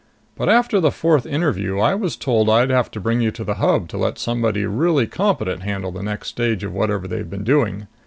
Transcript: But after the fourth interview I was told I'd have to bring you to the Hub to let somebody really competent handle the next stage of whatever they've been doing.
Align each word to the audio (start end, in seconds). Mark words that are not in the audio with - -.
But 0.35 0.49
after 0.49 0.79
the 0.79 0.89
fourth 0.89 1.27
interview 1.27 1.77
I 1.77 1.93
was 1.93 2.15
told 2.15 2.49
I'd 2.49 2.71
have 2.71 2.89
to 2.89 2.99
bring 2.99 3.21
you 3.21 3.29
to 3.29 3.43
the 3.43 3.53
Hub 3.61 3.87
to 3.89 3.99
let 3.99 4.17
somebody 4.17 4.65
really 4.65 5.05
competent 5.05 5.61
handle 5.61 5.91
the 5.91 6.01
next 6.01 6.29
stage 6.29 6.63
of 6.63 6.73
whatever 6.73 7.07
they've 7.07 7.29
been 7.29 7.43
doing. 7.43 7.85